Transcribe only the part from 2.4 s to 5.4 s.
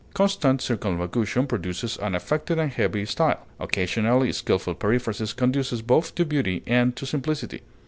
and heavy style; occasionally, skilful periphrasis